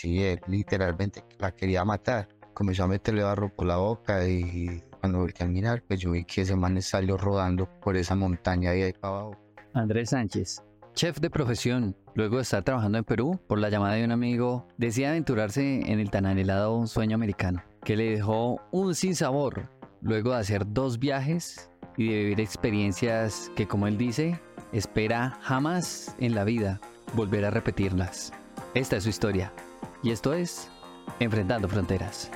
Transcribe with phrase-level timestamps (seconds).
[0.00, 2.28] sí, él literalmente la quería matar.
[2.54, 6.24] Comenzó a meterle barro por la boca y cuando volví a mirar, pues yo vi
[6.24, 9.36] que ese man salió rodando por esa montaña de ahí para abajo.
[9.74, 10.62] Andrés Sánchez,
[10.94, 14.66] chef de profesión, luego de estar trabajando en Perú, por la llamada de un amigo,
[14.78, 19.70] decide aventurarse en el tan anhelado sueño americano, que le dejó un sinsabor
[20.02, 24.40] luego de hacer dos viajes y de vivir experiencias que, como él dice,
[24.72, 26.80] espera jamás en la vida
[27.14, 28.32] volver a repetirlas.
[28.74, 29.52] Esta es su historia
[30.02, 30.70] y esto es
[31.18, 32.30] Enfrentando Fronteras.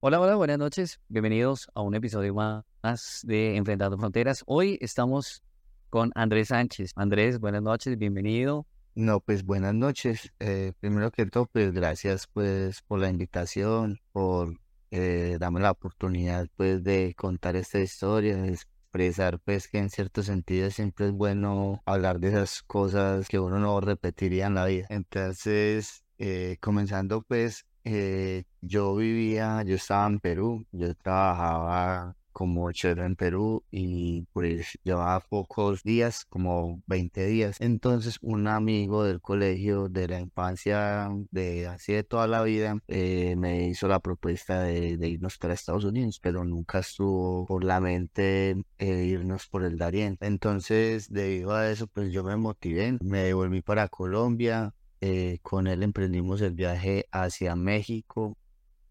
[0.00, 0.98] Hola, hola, buenas noches.
[1.08, 4.42] Bienvenidos a un episodio más de Enfrentando Fronteras.
[4.46, 5.44] Hoy estamos
[5.90, 6.90] con Andrés Sánchez.
[6.96, 8.66] Andrés, buenas noches, bienvenido.
[8.96, 10.32] No, pues buenas noches.
[10.40, 14.58] Eh, primero que todo, pues gracias pues por la invitación, por
[14.92, 20.22] eh, darme la oportunidad pues de contar esta historia, de expresar pues que en cierto
[20.22, 24.86] sentido siempre es bueno hablar de esas cosas que uno no repetiría en la vida.
[24.90, 32.98] Entonces, eh, comenzando pues eh, yo vivía, yo estaba en Perú, yo trabajaba como chef
[32.98, 37.56] en Perú y pues llevaba pocos días, como 20 días.
[37.60, 43.36] Entonces un amigo del colegio de la infancia, de así de toda la vida, eh,
[43.36, 48.56] me hizo la propuesta de, irnos para Estados Unidos, pero nunca estuvo por la mente
[48.78, 50.16] eh, irnos por el Darién.
[50.20, 55.82] Entonces debido a eso pues yo me motivé, me devolví para Colombia, eh, con él
[55.82, 58.36] emprendimos el viaje hacia México,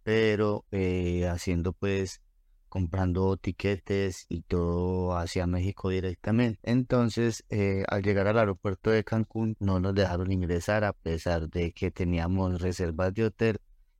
[0.03, 0.65] pero
[1.29, 2.21] haciendo pues
[2.71, 6.57] comprando tiquetes y todo hacia México directamente.
[6.63, 11.73] Entonces, eh, al llegar al aeropuerto de Cancún, no nos dejaron ingresar a pesar de
[11.73, 13.57] que teníamos reservas de hotel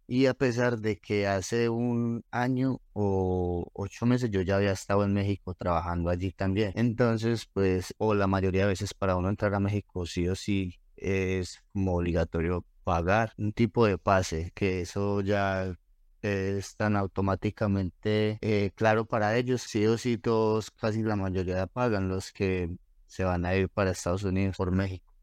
[0.08, 5.04] y a pesar de que hace un año o ocho meses yo ya había estado
[5.04, 6.72] en México trabajando allí también.
[6.76, 10.80] Entonces, pues, o la mayoría de veces para uno entrar a México sí o sí
[10.96, 15.76] es como obligatorio pagar un tipo de pase, que eso ya
[16.22, 22.10] es tan automáticamente eh, claro para ellos, sí o sí todos, casi la mayoría pagan
[22.10, 22.70] los que
[23.08, 25.14] se van a ir para Estados Unidos por México.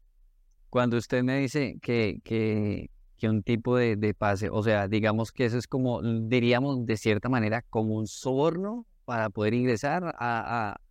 [0.69, 5.31] Cuando usted me dice que, que, que un tipo de, de, pase, o sea, digamos
[5.31, 10.13] que eso es como, diríamos de cierta manera, como un soborno para poder ingresar a,
[10.19, 10.81] a,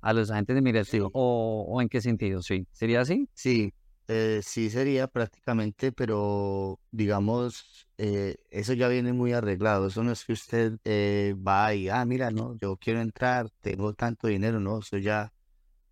[0.00, 3.28] a los agentes de migración, o, o en qué sentido, sí, ¿sería así?
[3.34, 3.74] Sí,
[4.08, 9.88] eh, sí sería prácticamente, pero digamos, eh, eso ya viene muy arreglado.
[9.88, 13.94] Eso no es que usted eh, va y, ah, mira, no, yo quiero entrar, tengo
[13.94, 15.32] tanto dinero, no, eso ya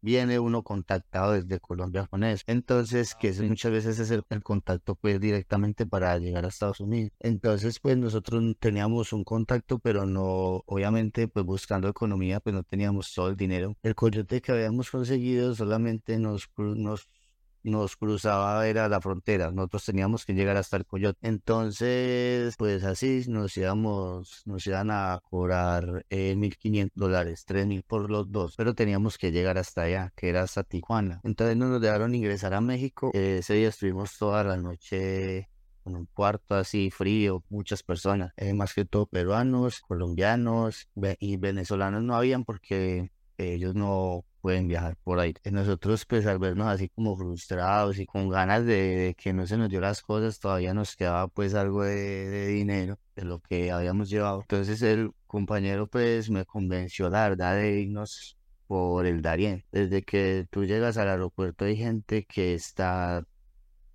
[0.01, 2.43] viene uno contactado desde Colombia con eso.
[2.47, 7.11] Entonces, que eso muchas veces es el, contacto pues directamente para llegar a Estados Unidos.
[7.21, 13.13] Entonces, pues nosotros teníamos un contacto, pero no, obviamente, pues buscando economía, pues no teníamos
[13.15, 13.75] todo el dinero.
[13.83, 17.09] El coyote que habíamos conseguido solamente nos, nos
[17.67, 21.19] nos cruzaba era la frontera, nosotros teníamos que llegar hasta el Coyote.
[21.23, 28.31] Entonces, pues así nos íbamos, nos iban a cobrar eh, 1.500 dólares, 3.000 por los
[28.31, 31.21] dos, pero teníamos que llegar hasta allá, que era hasta Tijuana.
[31.25, 35.49] Entonces no nos dejaron ingresar a México, ese día estuvimos toda la noche
[35.85, 40.89] en un cuarto así frío, muchas personas, eh, más que todo peruanos, colombianos
[41.21, 45.35] y venezolanos no habían porque ellos no pueden viajar por ahí.
[45.51, 49.69] Nosotros, pues al vernos así como frustrados y con ganas de, que no se nos
[49.69, 54.43] dio las cosas, todavía nos quedaba pues algo de, dinero de lo que habíamos llevado.
[54.43, 59.65] Entonces el compañero pues me convenció la verdad de irnos por el Darién.
[59.73, 63.25] Desde que tú llegas al aeropuerto hay gente que está,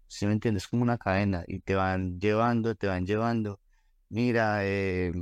[0.08, 3.62] si me entiendes, como una cadena y te van llevando, te van llevando.
[4.10, 5.14] Mira, eh,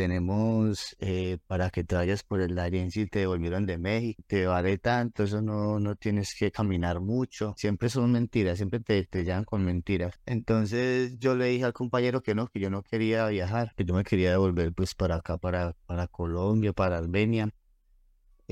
[0.00, 4.46] tenemos eh, para que te vayas por el Darién si te devolvieron de México, te
[4.46, 9.24] vale tanto, eso no, no tienes que caminar mucho, siempre son mentiras, siempre te, te
[9.24, 10.18] llevan con mentiras.
[10.24, 13.92] Entonces yo le dije al compañero que no, que yo no quería viajar, que yo
[13.92, 17.50] me quería devolver pues para acá, para, para Colombia, para Armenia.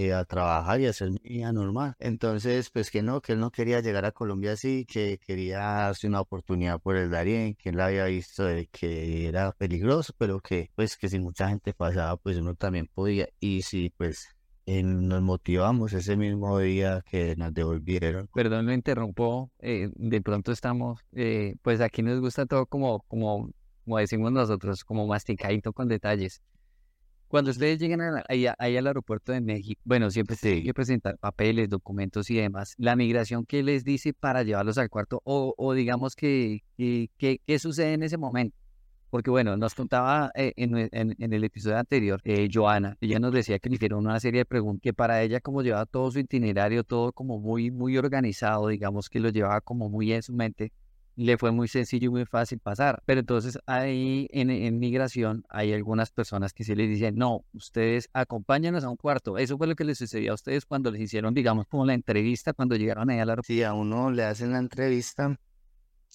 [0.00, 1.96] Eh, a trabajar y a hacer mi vida normal.
[1.98, 6.06] Entonces, pues que no, que él no quería llegar a Colombia así, que quería darse
[6.06, 10.70] una oportunidad por el Darién, que él había visto de que era peligroso, pero que
[10.76, 13.26] pues que si mucha gente pasaba, pues uno también podía.
[13.40, 14.28] Y si pues
[14.66, 18.28] nos motivamos ese mismo día que nos devolvieron.
[18.32, 19.50] Perdón, lo interrumpo.
[19.58, 23.50] Eh, de pronto estamos, eh, pues aquí nos gusta todo como, como,
[23.84, 26.40] como decimos nosotros, como masticadito con detalles.
[27.28, 32.30] Cuando ustedes llegan ahí, al aeropuerto de México, bueno, siempre tienen que presentar papeles, documentos
[32.30, 32.74] y demás.
[32.78, 35.20] La migración, ¿qué les dice para llevarlos al cuarto?
[35.24, 38.56] O, digamos que, ¿qué sucede en ese momento?
[39.10, 43.58] Porque bueno, nos contaba eh, en, en, el episodio anterior, eh, Joana, ella nos decía
[43.58, 46.84] que le hicieron una serie de preguntas que para ella como llevaba todo su itinerario,
[46.84, 50.72] todo como muy, muy organizado, digamos que lo llevaba como muy en su mente,
[51.18, 53.02] le fue muy sencillo y muy fácil pasar.
[53.04, 58.08] Pero entonces ahí en, en, migración hay algunas personas que sí les dicen, no, ustedes
[58.12, 59.36] acompáñanos a un cuarto.
[59.36, 62.52] Eso fue lo que les sucedió a ustedes cuando les hicieron, digamos, como la entrevista,
[62.52, 63.36] cuando llegaron ahí a la...
[63.42, 65.36] Sí, a uno le hacen la entrevista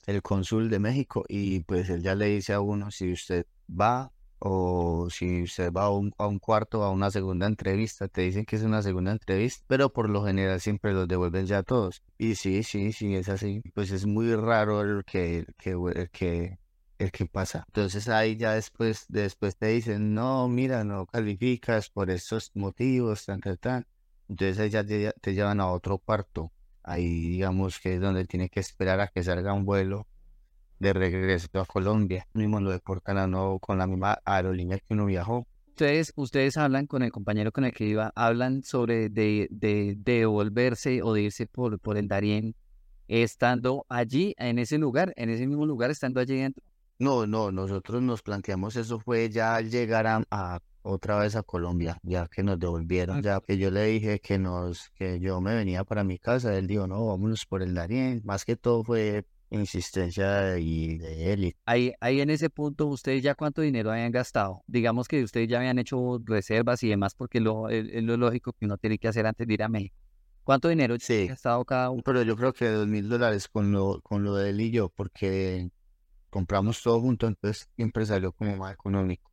[0.05, 4.11] el cónsul de México y pues él ya le dice a uno si usted va
[4.45, 8.45] o si usted va a un, a un, cuarto a una segunda entrevista, te dicen
[8.45, 12.03] que es una segunda entrevista, pero por lo general siempre los devuelven ya todos.
[12.17, 13.61] Y sí, sí, sí, es así.
[13.73, 16.59] Pues es muy raro el que, que, el que,
[16.99, 17.63] el que pasa.
[17.67, 23.39] Entonces ahí ya después, después te dicen, no, mira, no calificas por estos motivos, tan,
[23.39, 23.87] tan, tan.
[24.27, 26.51] Entonces ahí ya te, llevan a otro cuarto.
[26.83, 30.05] Ahí digamos que es donde tiene que esperar a que salga un vuelo
[30.83, 32.27] de regreso a Colombia.
[32.33, 35.47] Mismo lo deportan a nuevo con la misma aerolínea que uno viajó.
[35.69, 41.01] Ustedes, ustedes hablan con el compañero con el que iba, hablan sobre de, de, devolverse
[41.01, 42.55] o de irse por, por el Darién
[43.07, 46.63] estando allí, en ese lugar, en ese mismo lugar, estando allí dentro.
[46.99, 52.27] No, no, nosotros nos planteamos eso fue ya llegar a, otra vez a Colombia, ya
[52.27, 56.03] que nos devolvieron, ya que yo le dije que nos, que yo me venía para
[56.03, 59.25] mi casa, él dijo, no, vámonos por el Darién, más que todo fue
[59.59, 61.55] insistencia y de él.
[61.65, 64.63] Ahí, ahí en ese punto, ¿ustedes ya cuánto dinero habían gastado?
[64.67, 68.65] Digamos que ustedes ya habían hecho reservas y demás, porque lo, es, lo lógico que
[68.65, 69.95] uno tiene que hacer antes de ir a México.
[70.43, 71.23] ¿Cuánto dinero sí.
[71.25, 72.03] ha gastado cada uno?
[72.03, 74.89] Pero yo creo que dos mil dólares con lo, con lo de él y yo,
[74.89, 75.69] porque
[76.29, 79.31] compramos todo junto, entonces siempre salió como más económico.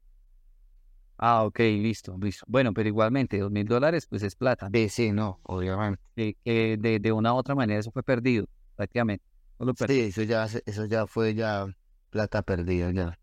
[1.19, 2.45] Ah, ok, listo, listo.
[2.49, 4.71] Bueno, pero igualmente, dos mil dólares, pues es plata.
[4.73, 6.03] Sí, sí, no, obviamente.
[6.15, 8.47] de, de una u otra manera eso fue perdido,
[8.77, 9.30] prácticamente.
[9.87, 11.67] Sí, eso ya, eso ya fue ya
[12.11, 13.19] plata perdida ya.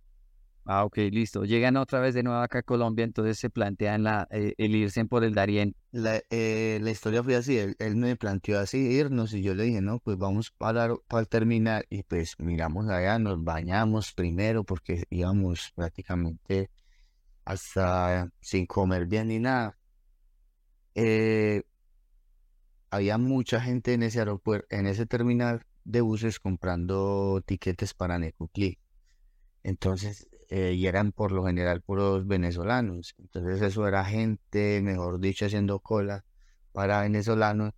[0.69, 1.45] Ah, ok, listo.
[1.45, 5.05] Llegan otra vez de nuevo acá a Colombia, entonces se plantean la, eh, el irse
[5.05, 5.75] por el Darién.
[5.91, 9.81] La, eh, la historia fue así, él, me planteó así irnos y yo le dije,
[9.81, 15.71] no, pues vamos para, para terminar y pues miramos allá, nos bañamos primero porque íbamos
[15.73, 16.69] prácticamente
[17.45, 19.77] hasta sin comer bien ni nada.
[20.95, 21.63] Eh,
[22.89, 28.77] había mucha gente en ese aeropuerto, en ese terminal de buses comprando tiquetes para Necoclí.
[29.63, 33.15] Entonces, eh, y eran por lo general puros venezolanos.
[33.17, 36.25] Entonces, eso era gente, mejor dicho, haciendo cola
[36.73, 37.73] para venezolanos,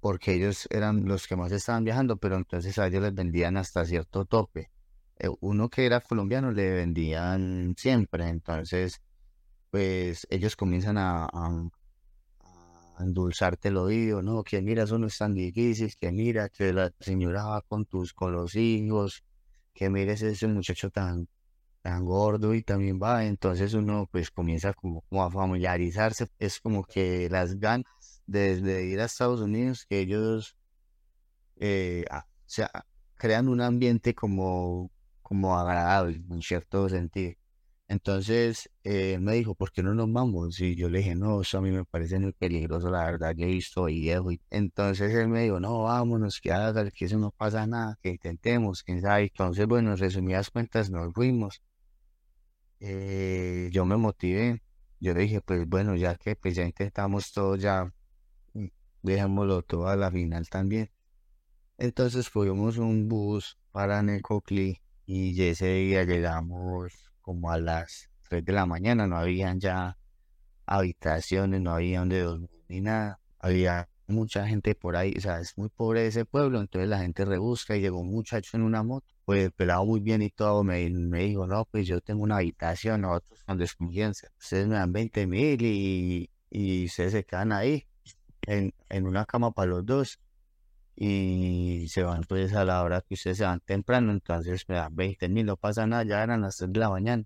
[0.00, 3.84] porque ellos eran los que más estaban viajando, pero entonces a ellos les vendían hasta
[3.84, 4.70] cierto tope.
[5.18, 9.02] Eh, uno que era colombiano le vendían siempre, entonces,
[9.70, 11.28] pues ellos comienzan a
[13.02, 14.42] endulzarte el oído, ¿no?
[14.44, 18.12] Que mira, eso no es tan difícil, que mira, que la señora va con tus,
[18.14, 19.24] con los hijos,
[19.74, 21.28] que mires ese muchacho tan,
[21.82, 27.28] tan gordo y también va, entonces uno pues comienza como, a familiarizarse, es como que
[27.30, 30.56] las ganas de, ir a Estados Unidos, que ellos
[31.56, 32.04] eh,
[32.46, 32.70] sea,
[33.16, 34.90] crean un ambiente como,
[35.22, 37.34] como agradable, en cierto sentido.
[37.88, 40.58] Entonces eh, me dijo, ¿por qué no nos vamos?
[40.60, 43.44] Y yo le dije, no, eso a mí me parece muy peligroso, la verdad, que
[43.44, 44.30] he visto viejo.
[44.50, 48.82] Entonces él me dijo, no, vámonos, que haga, que eso no pasa nada, que intentemos,
[48.82, 49.24] quién sabe.
[49.24, 51.62] Entonces, bueno, resumidas cuentas, nos fuimos.
[52.80, 54.62] Eh, yo me motivé,
[55.00, 57.92] yo le dije, pues bueno, ya que pues ya intentamos todo, ya
[58.54, 58.66] mm,
[59.02, 60.90] dejémoslo todo a la final también.
[61.78, 68.52] Entonces fuimos un bus para Necoclí y ese día llegamos como a las 3 de
[68.52, 69.96] la mañana, no habían ya
[70.66, 75.56] habitaciones, no había donde dormir ni nada, había mucha gente por ahí, o sea, es
[75.56, 79.06] muy pobre ese pueblo, entonces la gente rebusca y llegó un muchacho en una moto,
[79.24, 83.02] pues pelado muy bien y todo, me, me dijo, no, pues yo tengo una habitación,
[83.02, 87.86] nosotros con desconfianza, ustedes me dan 20 mil y, y ustedes se quedan ahí,
[88.46, 90.18] en, en una cama para los dos,
[90.94, 94.94] y se van pues a la hora que ustedes se van temprano, entonces me dan
[94.94, 97.24] 20 mil, no pasa nada, ya eran las 3 de la mañana.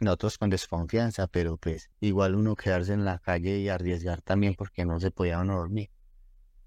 [0.00, 4.84] Nosotros con desconfianza, pero pues igual uno quedarse en la calle y arriesgar también porque
[4.84, 5.90] no se podía uno dormir.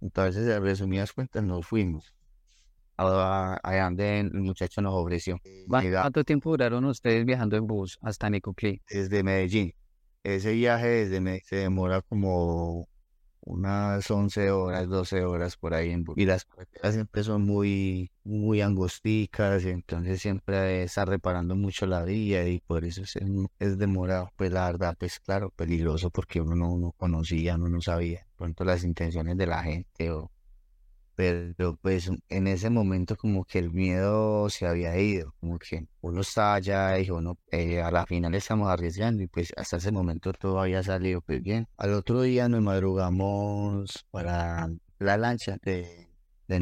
[0.02, 2.14] Entonces, en resumidas cuentas, nos fuimos.
[2.98, 5.40] Allá donde el muchacho nos ofreció.
[5.68, 8.82] ¿Cuánto tiempo duraron ustedes viajando en bus hasta Necoclí?
[8.88, 9.74] Desde Medellín.
[10.24, 12.88] Ese viaje desde Medellín se demora como
[13.46, 15.92] unas 11 horas, 12 horas por ahí.
[15.92, 22.04] En, y las carreteras siempre son muy, muy angosticas, entonces siempre está reparando mucho la
[22.04, 23.18] vía y por eso es,
[23.60, 24.30] es, demorado.
[24.36, 28.84] Pues la verdad, pues claro, peligroso porque uno no, conocía, uno no sabía pronto las
[28.84, 30.32] intenciones de la gente o,
[31.16, 36.22] pero pues en ese momento como que el miedo se había ido, como que uno
[36.22, 40.60] estaba ya, dijo, no, a la final estamos arriesgando y pues hasta ese momento todo
[40.60, 41.68] había salido pues bien.
[41.78, 46.10] Al otro día nos madrugamos para la lancha de,
[46.48, 46.60] de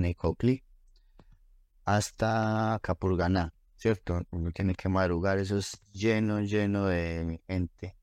[1.86, 4.22] hasta Capurganá, ¿cierto?
[4.31, 7.96] Uno tiene que madrugar, eso es lleno, lleno de gente,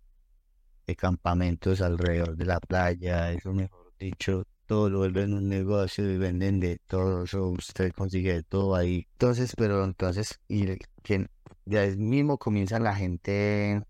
[0.87, 6.19] de campamentos alrededor de la playa, eso mejor dicho, todo lo vuelven un negocio y
[6.19, 9.07] venden de todo, eso usted consigue de todo ahí.
[9.13, 10.67] Entonces, pero entonces, y
[11.03, 11.27] que
[11.65, 13.83] ya mismo comienza la gente,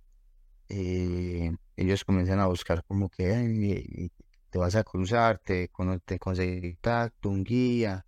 [0.69, 4.11] eh, ellos comienzan a buscar como que
[4.51, 5.71] te vas a cruzar, te,
[6.05, 8.07] te conseguir tacto, un guía,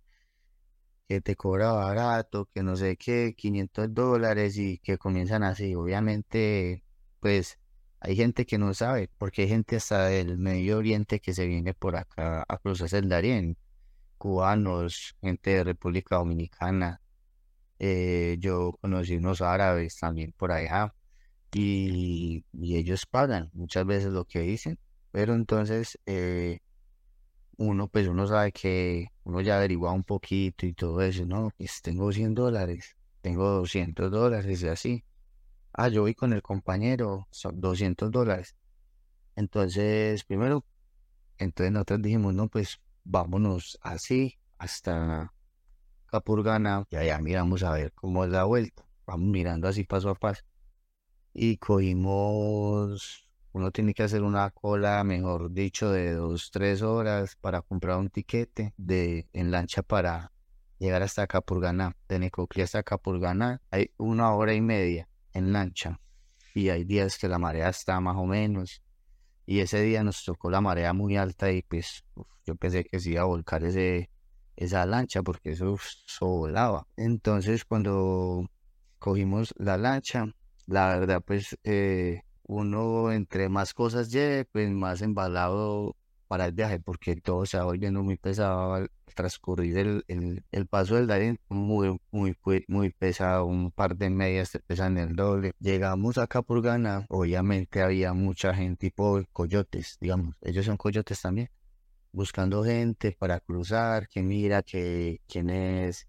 [1.07, 5.75] que te cobra barato, que no sé qué, 500 dólares y que comienzan así.
[5.75, 6.83] Obviamente,
[7.19, 7.59] pues
[8.01, 11.75] hay gente que no sabe, porque hay gente hasta del Medio Oriente que se viene
[11.75, 13.57] por acá a cruzar el Darién,
[14.17, 16.99] cubanos, gente de República Dominicana.
[17.79, 20.93] Eh, yo conocí unos árabes también por allá
[21.53, 24.79] y, ellos pagan muchas veces lo que dicen,
[25.11, 26.59] pero entonces eh,
[27.57, 31.51] uno pues uno sabe que uno ya averigua un poquito y todo eso, ¿no?
[31.57, 35.03] Pues tengo 100 dólares, tengo 200 dólares y así
[35.73, 38.55] ah, yo voy con el compañero, son 200 dólares.
[39.35, 40.65] Entonces, primero,
[41.37, 45.33] entonces nosotros dijimos, no, pues vámonos así hasta
[46.05, 48.85] Capurgana y allá miramos a ver cómo es la vuelta.
[49.05, 50.43] Vamos mirando así paso a paso.
[51.33, 57.61] Y cogimos, uno tiene que hacer una cola, mejor dicho, de dos, tres horas para
[57.61, 60.33] comprar un tiquete de, en lancha para
[60.79, 61.95] llegar hasta Capurganá.
[62.09, 65.99] De Necoclí hasta Capurganá hay una hora y media en lancha
[66.53, 68.81] y hay días que la marea está más o menos
[69.45, 72.03] y ese día nos tocó la marea muy alta y pues
[72.45, 74.09] yo pensé que se iba a volcar ese,
[74.55, 75.77] esa lancha porque eso,
[76.21, 76.87] volaba.
[76.95, 78.45] Entonces cuando
[78.99, 80.27] cogimos la lancha,
[80.67, 85.95] la verdad pues eh, uno entre más cosas lleve, pues más embalado
[86.31, 90.95] para el viaje porque todo se va volviendo muy pesado al transcurrir el, el, paso
[90.95, 92.37] del Darién, muy, muy,
[92.69, 95.51] muy pesado, un par de medias te pesan el doble.
[95.59, 101.49] Llegamos a Capurgana, obviamente había mucha gente tipo coyotes, digamos, ellos son coyotes también,
[102.13, 106.07] buscando gente para cruzar, que mira que es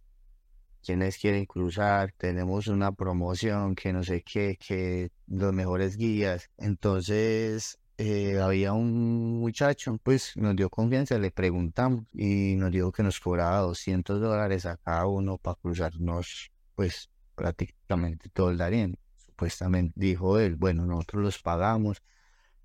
[0.83, 6.49] quienes quieren cruzar, tenemos una promoción, que no sé qué, que los mejores guías.
[6.59, 13.03] Entonces, eh, había un muchacho, pues nos dio confianza, le preguntamos y nos dijo que
[13.03, 18.99] nos cobraba 200 dólares a cada uno para cruzarnos, pues prácticamente todo el Darién.
[19.17, 22.03] Supuestamente dijo él, bueno, nosotros los pagamos,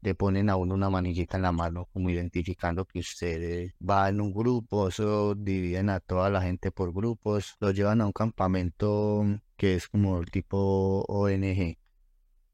[0.01, 4.21] le ponen a uno una manillita en la mano, como identificando que usted va en
[4.21, 9.25] un grupo, eso dividen a toda la gente por grupos, lo llevan a un campamento
[9.57, 11.77] que es como el tipo ONG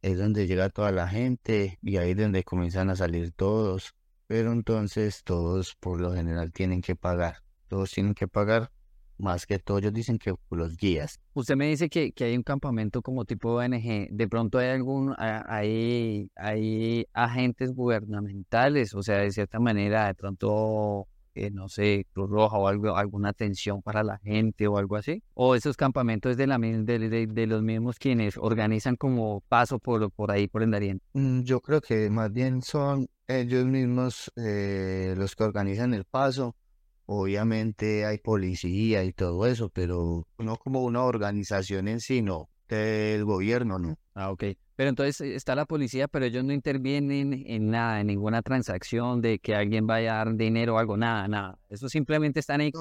[0.03, 3.95] es donde llega toda la gente y ahí es donde comienzan a salir todos.
[4.27, 7.37] Pero entonces todos por lo general tienen que pagar.
[7.69, 8.69] Todos tienen que pagar.
[9.17, 11.19] Más que todos ellos dicen que los guías.
[11.33, 14.09] Usted me dice que, que hay un campamento como tipo ONG.
[14.11, 18.93] ¿De pronto hay algún, hay, hay agentes gubernamentales?
[18.93, 23.29] O sea, de cierta manera, de pronto eh, no sé, Cruz Roja o algo, alguna
[23.29, 25.23] atención para la gente o algo así?
[25.33, 30.31] ¿O esos campamentos de, la, de, de, los mismos quienes organizan como paso por, por
[30.31, 31.01] ahí, por el Darién?
[31.13, 36.55] Mm, yo creo que más bien son ellos mismos eh, los que organizan el paso.
[37.05, 43.25] Obviamente hay policía y todo eso, pero no como una organización en sí, no, del
[43.25, 43.97] gobierno, no.
[44.13, 44.43] Ah, ok.
[44.75, 49.21] Pero entonces eh, está la policía, pero ellos no intervienen en nada, en ninguna transacción
[49.21, 51.59] de que alguien vaya a dar dinero o algo, nada, nada.
[51.69, 52.71] Eso simplemente están ahí.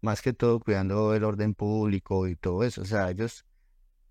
[0.00, 2.82] más, que todo, cuidando el orden público y todo eso.
[2.82, 3.44] O sea, ellos,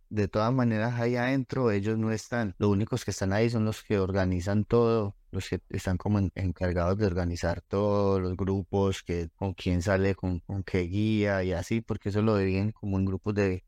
[0.09, 2.55] de todas maneras, ahí adentro, ellos no están.
[2.57, 6.97] Los únicos que están ahí son los que organizan todo, los que están como encargados
[6.97, 11.81] de organizar todos los grupos, que con quién sale, con, con qué guía y así,
[11.81, 13.65] porque eso lo dividen como en grupos de,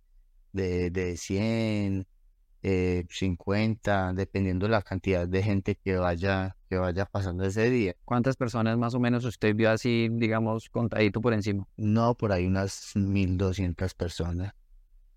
[0.53, 2.07] de, de 100
[2.63, 7.95] eh, 50, dependiendo la cantidad de gente que vaya, que vaya pasando ese día.
[8.05, 11.67] ¿Cuántas personas más o menos usted vio así, digamos, contadito por encima?
[11.77, 14.53] No, por ahí unas 1200 personas.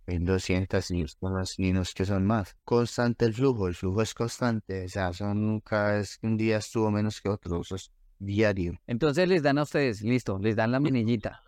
[0.07, 2.57] 1200 y unos niños que son más.
[2.65, 6.91] Constante el flujo, el flujo es constante, o sea, son vez que un día estuvo
[6.91, 8.79] menos que otro, eso es diario.
[8.87, 11.43] Entonces les dan a ustedes, listo, les dan la minillita.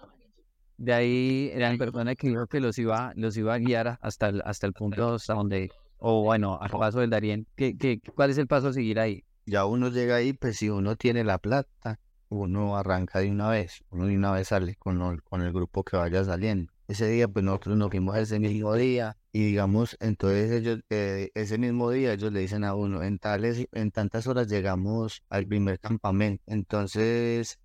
[0.76, 4.66] De ahí eran personas que que los iba, los iba a guiar hasta el, hasta
[4.66, 5.70] el punto hasta donde
[6.04, 9.24] o bueno, al paso del Darién, ¿qué, qué, cuál es el paso a seguir ahí?
[9.46, 13.84] Ya uno llega ahí, pues si uno tiene la plata, uno arranca de una vez,
[13.90, 16.72] uno de una vez sale con, con el grupo que vaya saliendo.
[16.88, 21.56] Ese día, pues nosotros nos fuimos ese mismo día y digamos, entonces ellos, eh, ese
[21.56, 25.78] mismo día ellos le dicen a uno, en tales, en tantas horas llegamos al primer
[25.78, 26.42] campamento.
[26.48, 27.60] Entonces,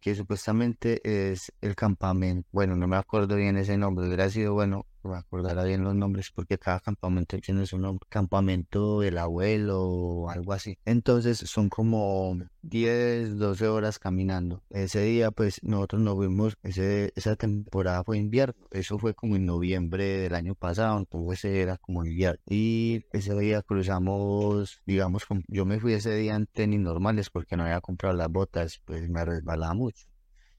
[0.00, 1.00] que supuestamente
[1.32, 5.84] es el campamento, bueno, no me acuerdo bien ese nombre, hubiera sido bueno me bien
[5.84, 10.78] los nombres porque cada campamento tiene su nombre, campamento del abuelo o algo así.
[10.84, 14.62] Entonces son como 10, 12 horas caminando.
[14.70, 19.46] Ese día pues nosotros nos vimos, ese, esa temporada fue invierno, eso fue como en
[19.46, 22.40] noviembre del año pasado, entonces era como invierno.
[22.46, 27.64] Y ese día cruzamos, digamos, yo me fui ese día en tenis normales porque no
[27.64, 30.06] había comprado las botas, pues me resbalaba mucho.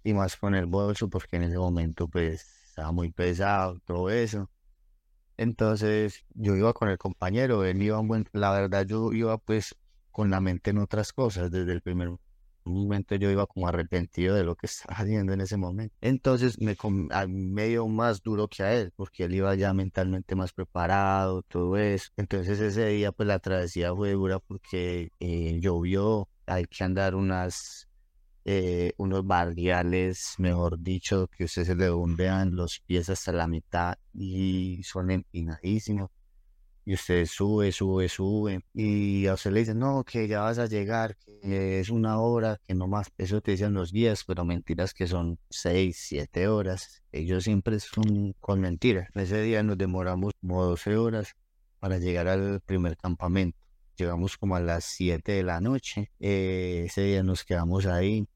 [0.03, 4.49] Y más con el bolso porque en ese momento pues estaba muy pesado, todo eso.
[5.37, 9.75] Entonces yo iba con el compañero, él iba buen, la verdad yo iba pues
[10.11, 12.09] con la mente en otras cosas, desde el primer
[12.65, 15.95] momento yo iba como arrepentido de lo que estaba haciendo en ese momento.
[16.01, 16.77] Entonces me,
[17.27, 21.77] me dio más duro que a él, porque él iba ya mentalmente más preparado, todo
[21.77, 22.11] eso.
[22.17, 27.88] Entonces ese día pues la travesía fue dura porque eh, llovió, hay que andar unas
[28.45, 33.97] eh, unos barriales, mejor dicho, que ustedes se le hundean los pies hasta la mitad
[34.13, 36.09] y son empinadísimos.
[36.85, 38.61] Y usted sube, sube, sube.
[38.73, 42.59] Y a usted le dicen, no, que ya vas a llegar, que es una hora,
[42.67, 43.11] que no más.
[43.17, 47.03] Eso te dicen los días, pero mentiras que son seis, siete horas.
[47.11, 49.07] Ellos siempre son con mentiras.
[49.13, 51.35] Ese día nos demoramos como 12 horas
[51.79, 53.58] para llegar al primer campamento.
[53.99, 56.11] Llegamos como a las 7 de la noche.
[56.19, 58.27] Eh, ese día nos quedamos ahí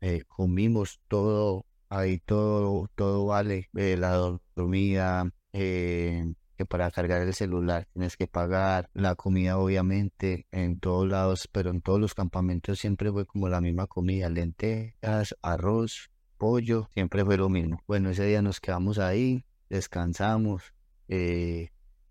[0.00, 7.34] eh, comimos todo, ahí todo, todo vale, eh, la dormida, eh, que para cargar el
[7.34, 12.78] celular tienes que pagar, la comida obviamente en todos lados, pero en todos los campamentos
[12.78, 17.82] siempre fue como la misma comida, lentejas, arroz, pollo, siempre fue lo mismo.
[17.86, 20.74] Bueno, ese día nos quedamos ahí, descansamos,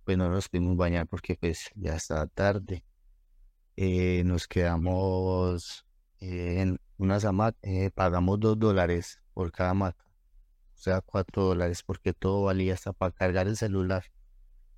[0.06, 2.84] pues no nos pudimos bañar porque pues ya estaba tarde.
[4.24, 5.86] nos quedamos
[6.20, 12.14] en, unas hamacas, eh, pagamos dos dólares por cada hamaca, o sea, cuatro dólares, porque
[12.14, 14.06] todo valía hasta para cargar el celular.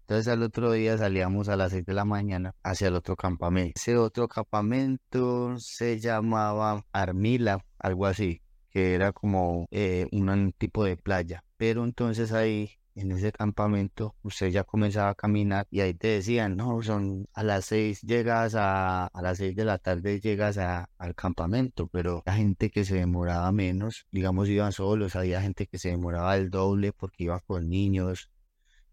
[0.01, 3.73] Entonces al otro día salíamos a las seis de la mañana hacia el otro campamento.
[3.75, 10.95] Ese otro campamento se llamaba Armila, algo así, que era como eh, un tipo de
[10.95, 11.43] playa.
[11.57, 16.57] Pero entonces ahí en ese campamento, usted ya comenzaba a caminar y ahí te decían,
[16.57, 20.89] no, son a las seis llegas a, a las seis de la tarde llegas a,
[20.97, 25.77] al campamento, pero la gente que se demoraba menos, digamos, iban solos, había gente que
[25.77, 28.29] se demoraba el doble porque iba con niños,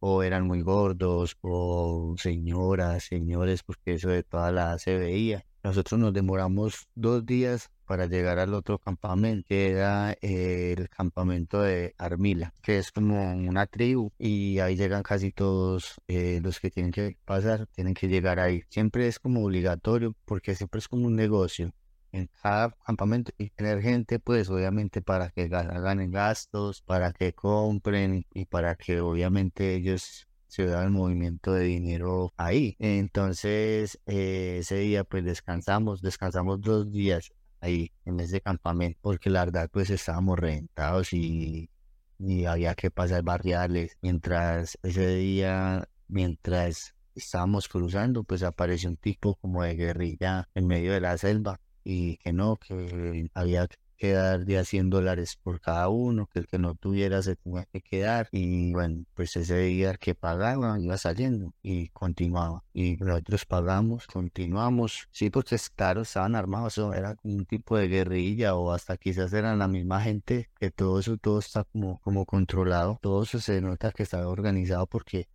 [0.00, 5.46] o eran muy gordos, o señoras, señores, porque eso de toda la se veía.
[5.62, 11.94] Nosotros nos demoramos dos días para llegar al otro campamento, que era el campamento de
[11.98, 16.92] Armila, que es como una tribu y ahí llegan casi todos eh, los que tienen
[16.92, 18.62] que pasar, tienen que llegar ahí.
[18.70, 21.72] Siempre es como obligatorio porque siempre es como un negocio.
[22.12, 28.24] En cada campamento y tener gente, pues obviamente para que ganen gastos, para que compren
[28.32, 32.76] y para que obviamente ellos se da el movimiento de dinero ahí.
[32.78, 37.32] Entonces, eh, ese día pues descansamos, descansamos dos días
[37.64, 41.70] ahí en ese campamento, porque la verdad pues estábamos reventados y,
[42.18, 43.98] y había que pasar barriales.
[44.02, 50.92] Mientras ese día, mientras estábamos cruzando, pues apareció un tipo como de guerrilla en medio
[50.92, 55.88] de la selva y que no, que había quedar de a 100 dólares por cada
[55.88, 59.94] uno, que el que no tuviera se tenía que quedar y bueno, pues ese día
[59.94, 66.78] que pagaba iba saliendo y continuaba y nosotros pagamos, continuamos, sí porque claro, estaban armados,
[66.78, 71.16] era un tipo de guerrilla o hasta quizás eran la misma gente, que todo eso,
[71.16, 75.28] todo está como, como controlado, todo eso se nota que estaba organizado porque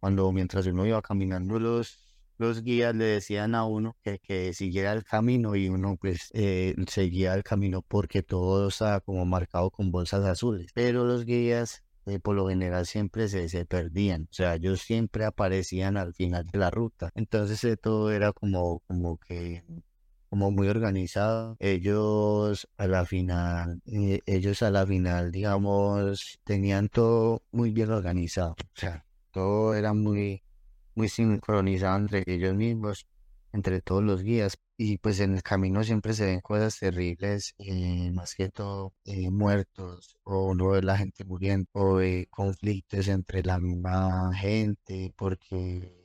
[0.00, 2.03] cuando mientras uno iba caminando los
[2.38, 6.74] los guías le decían a uno que, que siguiera el camino y uno pues eh,
[6.88, 10.70] seguía el camino porque todo estaba como marcado con bolsas azules.
[10.74, 15.24] Pero los guías eh, por lo general siempre se, se, perdían, o sea, ellos siempre
[15.24, 17.10] aparecían al final de la ruta.
[17.14, 19.64] Entonces eh, todo era como, como que
[20.28, 21.56] como muy organizado.
[21.60, 28.56] Ellos a la final, ellos a la final, digamos, tenían todo muy bien organizado.
[28.58, 30.42] O sea, todo era muy,
[30.94, 33.06] muy sincronizado entre ellos mismos,
[33.52, 34.58] entre todos los guías.
[34.76, 39.30] Y pues en el camino siempre se ven cosas terribles, eh, más que todo eh,
[39.30, 46.04] muertos, o no de la gente muriendo, o conflictos entre la misma gente, porque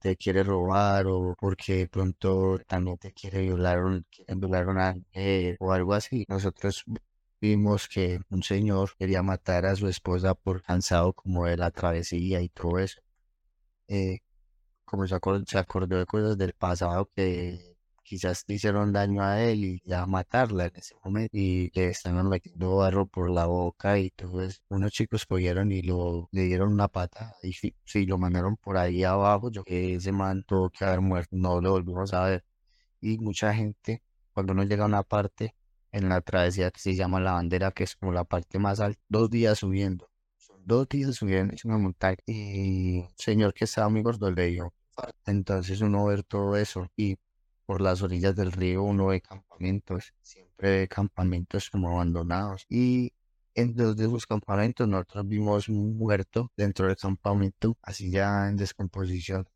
[0.00, 3.78] te quiere robar o porque pronto también te quiere violar,
[4.36, 6.24] violar a una mujer o algo así.
[6.28, 6.84] Nosotros
[7.40, 12.40] vimos que un señor quería matar a su esposa por cansado como de la travesía
[12.40, 13.00] y todo eso.
[13.88, 14.20] Eh,
[14.88, 17.76] como se acordó, de cosas del pasado que
[18.08, 22.28] quizás le hicieron daño a él y ya matarla en ese momento y le estaban
[22.28, 24.60] metiendo barro por la boca y todo eso.
[24.70, 27.74] Unos chicos cogieron y lo, le dieron una pata y si,
[28.06, 31.72] lo mandaron por ahí abajo, yo que ese man tuvo que haber muerto, no lo
[31.72, 32.44] volvimos a ver.
[33.00, 35.54] Y mucha gente, cuando uno llega a una parte
[35.92, 39.00] en la travesía que se llama la bandera, que es como la parte más alta,
[39.08, 40.08] dos días subiendo.
[40.64, 42.18] Dos días subiendo, es una montaña.
[42.26, 44.74] Y el señor que estaba muy gordo le dio
[45.26, 47.16] entonces uno ver todo eso y
[47.66, 52.66] por las orillas del río uno ve campamentos, siempre ve campamentos como abandonados.
[52.68, 53.12] Y
[53.54, 58.56] en dos de esos campamentos nosotros vimos un muerto dentro del campamento, así ya en
[58.56, 59.48] descomposición.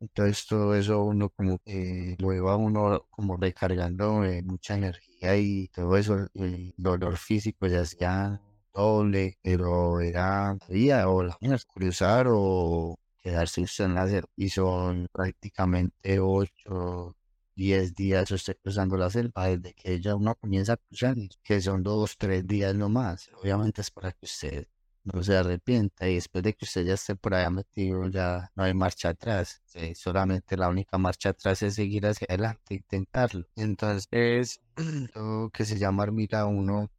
[0.00, 5.96] Entonces todo eso uno como que lo iba uno como recargando mucha energía y todo
[5.96, 8.40] eso, el dolor físico ya hacía
[8.74, 11.38] doble, pero era día o la
[11.72, 17.16] cruzar o quedarse usted en la y son prácticamente 8,
[17.54, 21.82] 10 días usted cruzando la selva desde que ella uno comienza a cruzar, que son
[21.82, 23.30] 2, 3 días nomás.
[23.40, 24.66] Obviamente es para que usted
[25.04, 28.64] no se arrepienta y después de que usted ya esté por allá metido ya no
[28.64, 29.62] hay marcha atrás.
[29.94, 33.46] solamente la única marcha atrás es seguir hacia adelante, intentarlo.
[33.56, 34.60] Entonces es
[35.14, 36.90] lo que se llama Armira 1.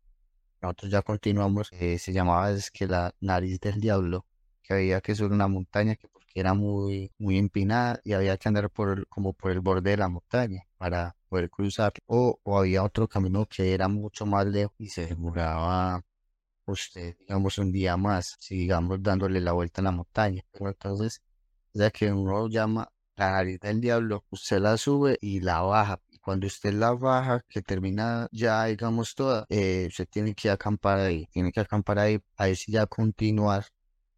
[0.61, 4.25] Nosotros ya continuamos, eh, se llamaba es que la nariz del diablo
[4.63, 8.47] que había que subir una montaña que porque era muy, muy empinada y había que
[8.49, 11.93] andar por como por el borde de la montaña para poder cruzar.
[12.07, 16.01] O, o había otro camino que era mucho más lejos y se demoraba
[16.65, 20.43] usted, digamos, un día más, si digamos dándole la vuelta a la montaña.
[20.53, 21.21] Entonces,
[21.73, 26.01] ya que uno llama la nariz del diablo, usted la sube y la baja.
[26.09, 30.99] Y cuando usted la baja, que termina ya, digamos, toda, eh, usted tiene que acampar
[30.99, 33.65] ahí, tiene que acampar ahí, ahí sí ya continuar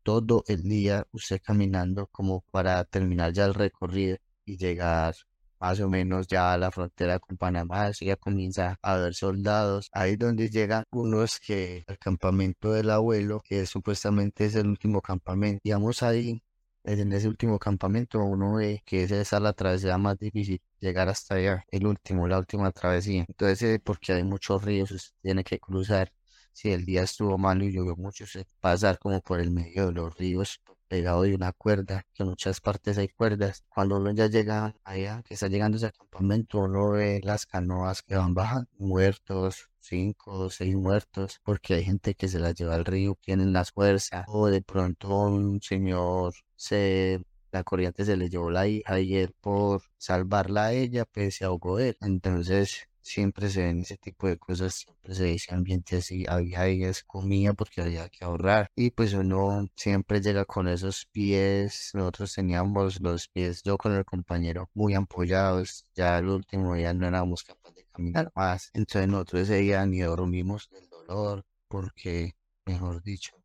[0.06, 5.15] todo el día usted caminando como para terminar ya el recorrido y llegar
[5.60, 9.89] más o menos ya a la frontera con Panamá, así ya comienza a haber soldados,
[9.94, 15.60] ahí donde llegan unos que el campamento del abuelo, que supuestamente es el último campamento,
[15.63, 16.44] digamos ahí,
[16.84, 21.36] en ese último campamento uno ve que esa es la travesía más difícil, llegar hasta
[21.36, 26.12] allá, el último, la última travesía, entonces porque hay muchos ríos, usted tiene que cruzar
[26.56, 29.91] si el día estuvo malo y llovió mucho, se pasar como por el medio de
[29.91, 33.63] los ríos pegado de una cuerda, que en muchas partes hay cuerdas.
[33.68, 38.15] Cuando uno ya llega allá, que está llegando ese campamento, uno ve las canoas que
[38.15, 42.86] van bajando, muertos, cinco o seis muertos, porque hay gente que se las lleva al
[42.86, 48.50] río, tienen las fuerzas, o de pronto un señor se la corriente se le llevó
[48.52, 51.98] la hija ayer por salvarla a ella, pues se ahogó él.
[52.02, 57.04] Entonces siempre se ven ese tipo de cosas, siempre se dice ambiente así, había ellas
[57.04, 63.00] comida porque había que ahorrar y pues uno siempre llega con esos pies, nosotros teníamos
[63.02, 67.76] los pies, yo con el compañero muy ampollados, ya el último día no éramos capaces
[67.76, 73.36] de caminar más, entonces nosotros ese día ni dormimos del dolor porque, mejor dicho,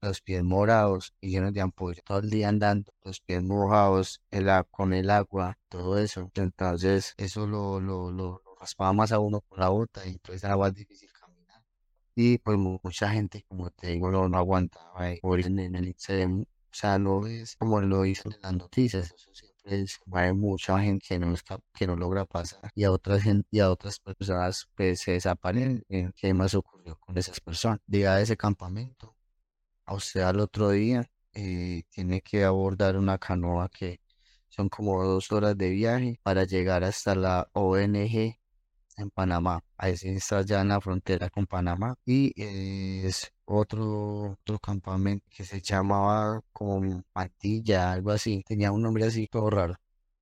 [0.00, 4.48] los pies morados y llenos de ampollas, todo el día andando, los pies mojados, el,
[4.70, 6.30] con el agua, todo eso.
[6.34, 10.56] Entonces, eso lo, lo, lo, raspaba más a uno con la bota y entonces era
[10.56, 11.62] más difícil caminar.
[12.14, 16.42] Y pues mucha gente, como te digo, no, aguantaba y morir en, el extremo.
[16.42, 20.78] O sea, no es como lo dicen en las noticias, eso siempre es, hay mucha
[20.80, 21.34] gente que no,
[21.74, 25.84] que no logra pasar y a otras y a otras personas pues se desaparecen.
[25.88, 27.80] Eh, ¿Qué más ocurrió con esas personas?
[27.86, 29.16] De ese campamento,
[29.86, 34.00] a usted al otro día eh, tiene que abordar una canoa que
[34.48, 38.38] son como dos horas de viaje para llegar hasta la ONG
[38.98, 39.60] en Panamá.
[39.76, 41.94] Ahí está ya en la frontera con Panamá.
[42.04, 48.42] Y es otro, otro campamento que se llamaba como Mantilla, algo así.
[48.46, 49.74] Tenía un nombre así todo raro.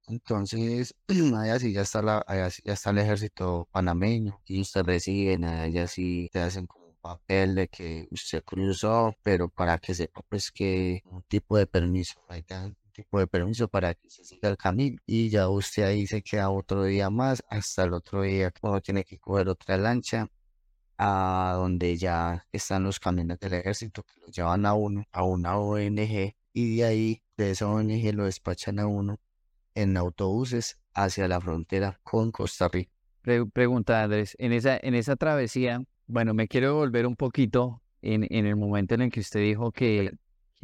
[0.08, 0.94] Entonces,
[1.36, 5.44] allá sí ya está la, allá sí ya está el ejército panameño y usted reciben,
[5.44, 10.50] allá sí te hacen como papel de que usted cruzó, pero para que sepa pues
[10.52, 12.44] que un tipo de permiso, ahí
[12.96, 16.50] tipo de permiso para que se siga el camino y ya usted ahí se queda
[16.50, 20.28] otro día más hasta el otro día cuando tiene que coger otra lancha
[20.98, 25.58] a donde ya están los camiones del ejército que lo llevan a uno a una
[25.58, 29.20] ONG y de ahí de esa ONG lo despachan a uno
[29.74, 32.90] en autobuses hacia la frontera con Costa Rica.
[33.52, 38.46] pregunta Andrés, en esa, en esa travesía, bueno, me quiero volver un poquito en, en
[38.46, 40.12] el momento en el que usted dijo que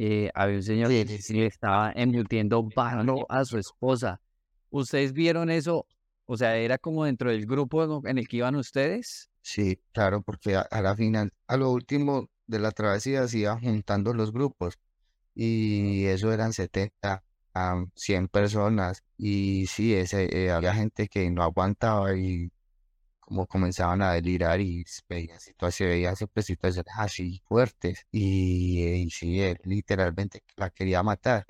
[0.03, 4.19] que había un señor que le estaba embutiendo barro a su esposa.
[4.69, 5.87] ¿Ustedes vieron eso?
[6.25, 9.29] O sea, ¿era como dentro del grupo en el que iban ustedes?
[9.41, 14.13] Sí, claro, porque a, la final, a lo último de la travesía se iban juntando
[14.13, 14.77] los grupos
[15.35, 21.43] y eso eran 70 a 100 personas y sí, ese, eh, había gente que no
[21.43, 22.51] aguantaba y
[23.25, 29.09] como comenzaban a delirar y veían situaciones, veían siempre situaciones así fuertes y, eh, y
[29.09, 31.45] sí, él literalmente la quería matar.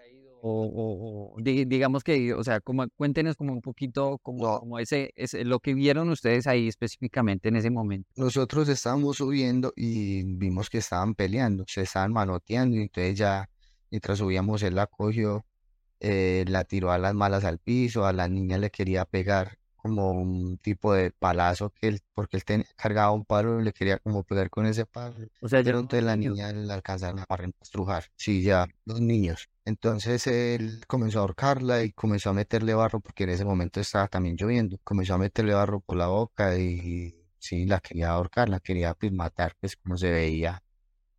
[0.45, 5.61] O, digamos que, o sea, como, cuéntenos como un poquito como, como ese, ese, lo
[5.61, 8.09] que vieron ustedes ahí específicamente en ese momento.
[8.17, 13.49] Nosotros estábamos subiendo y vimos que estaban peleando, se estaban manoteando y entonces ya
[13.89, 15.45] mientras subíamos él la cogió,
[16.01, 20.11] eh, la tiró a las malas al piso, a la niña le quería pegar como
[20.11, 23.99] un tipo de palazo que él, porque él tenía, cargaba un palo y le quería
[23.99, 25.13] como pegar con ese palo.
[25.41, 27.25] O sea, pero entonces la niña le alcanzaron a
[27.61, 28.05] estrujar.
[28.15, 29.49] Sí, ya, dos niños.
[29.65, 34.07] Entonces él comenzó a ahorcarla y comenzó a meterle barro, porque en ese momento estaba
[34.07, 34.79] también lloviendo.
[34.85, 39.11] Comenzó a meterle barro por la boca y sí, la quería ahorcar, la quería pues,
[39.11, 40.63] matar, pues como se veía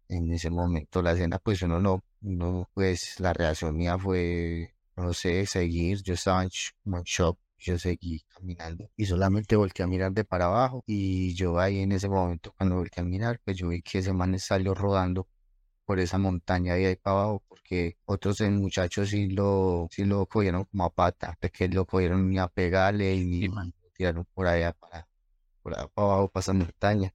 [0.08, 5.12] en ese momento la escena, pues uno no, no, pues la reacción mía fue, no
[5.12, 6.02] sé, seguir.
[6.02, 6.48] Yo estaba en
[7.04, 11.80] shock yo seguí caminando y solamente volteé a mirar de para abajo y yo ahí
[11.80, 15.28] en ese momento cuando volteé a mirar pues yo vi que ese man salió rodando
[15.84, 20.64] por esa montaña de ahí para abajo porque otros muchachos sí lo, sí lo cogieron
[20.64, 23.62] como a pata, que lo cogieron ni a pegarle y lo
[23.94, 25.08] tiraron por allá para,
[25.62, 27.14] por allá para abajo para esa montaña.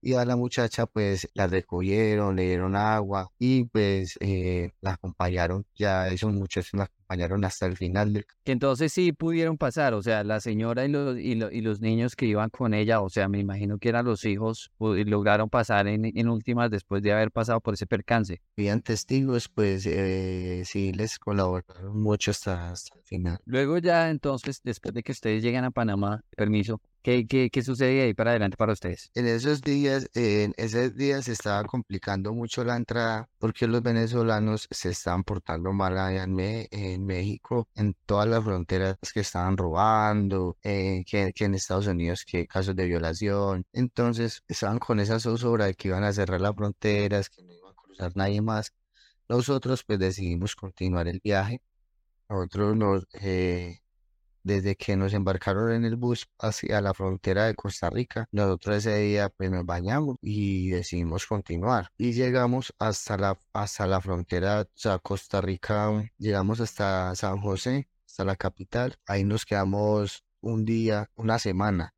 [0.00, 5.66] Y a la muchacha pues la recogieron, le dieron agua y pues eh, la acompañaron,
[5.74, 8.26] ya esos muchachos la acompañaron hasta el final del...
[8.44, 12.50] Entonces sí pudieron pasar, o sea, la señora y los, y, los niños que iban
[12.50, 16.70] con ella, o sea, me imagino que eran los hijos, lograron pasar en, en últimas
[16.70, 18.40] después de haber pasado por ese percance.
[18.56, 23.38] Habían testigos, pues eh, sí les colaboraron mucho hasta, hasta el final.
[23.44, 28.00] Luego ya entonces, después de que ustedes llegan a Panamá, permiso, ¿Qué, qué, qué sucede
[28.00, 29.10] ahí para adelante para ustedes?
[29.14, 34.66] En esos días, en esos días se estaba complicando mucho la entrada porque los venezolanos
[34.70, 41.04] se estaban portando mal allá en, México, en todas las fronteras que estaban robando, eh,
[41.06, 43.66] que, en Estados Unidos que casos de violación.
[43.72, 47.70] Entonces estaban con esa zozobra de que iban a cerrar las fronteras, que no iba
[47.70, 48.72] a cruzar nadie más.
[49.28, 51.60] Nosotros pues decidimos continuar el viaje.
[52.28, 53.06] Nosotros nos...
[53.14, 53.80] Eh,
[54.44, 58.98] desde que nos embarcaron en el bus hacia la frontera de Costa Rica, nosotros ese
[58.98, 61.88] día pues nos bañamos y decidimos continuar.
[61.98, 67.88] Y llegamos hasta la, hasta la frontera, o sea, Costa Rica, llegamos hasta San José,
[68.06, 68.96] hasta la capital.
[69.06, 71.94] Ahí nos quedamos un día, una semana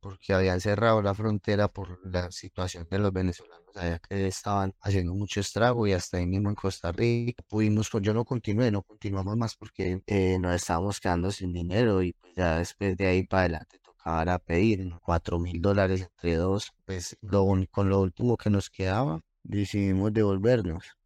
[0.00, 5.14] porque habían cerrado la frontera por la situación de los venezolanos allá que estaban haciendo
[5.14, 9.36] mucho estrago y hasta ahí mismo en Costa Rica pudimos, yo no continué, no continuamos
[9.36, 13.42] más porque eh, nos estábamos quedando sin dinero y pues ya después de ahí para
[13.42, 18.70] adelante tocaba pedir cuatro mil dólares entre dos, pues lo, con lo último que nos
[18.70, 20.99] quedaba decidimos devolvernos